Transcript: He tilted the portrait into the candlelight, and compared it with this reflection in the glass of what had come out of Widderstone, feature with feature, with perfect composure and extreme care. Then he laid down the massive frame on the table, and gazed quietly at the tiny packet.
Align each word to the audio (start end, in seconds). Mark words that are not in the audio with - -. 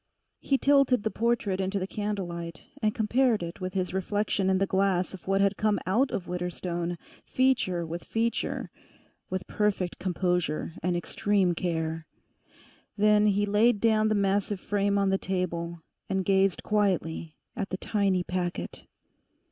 He 0.39 0.57
tilted 0.57 1.03
the 1.03 1.11
portrait 1.11 1.61
into 1.61 1.77
the 1.77 1.85
candlelight, 1.85 2.63
and 2.81 2.95
compared 2.95 3.43
it 3.43 3.61
with 3.61 3.73
this 3.73 3.93
reflection 3.93 4.49
in 4.49 4.57
the 4.57 4.65
glass 4.65 5.13
of 5.13 5.27
what 5.27 5.41
had 5.41 5.57
come 5.57 5.77
out 5.85 6.09
of 6.09 6.27
Widderstone, 6.27 6.97
feature 7.23 7.85
with 7.85 8.05
feature, 8.05 8.71
with 9.29 9.45
perfect 9.45 9.99
composure 9.99 10.73
and 10.81 10.97
extreme 10.97 11.53
care. 11.53 12.07
Then 12.97 13.27
he 13.27 13.45
laid 13.45 13.79
down 13.79 14.07
the 14.07 14.15
massive 14.15 14.59
frame 14.59 14.97
on 14.97 15.11
the 15.11 15.19
table, 15.19 15.83
and 16.09 16.25
gazed 16.25 16.63
quietly 16.63 17.35
at 17.55 17.69
the 17.69 17.77
tiny 17.77 18.23
packet. 18.23 18.87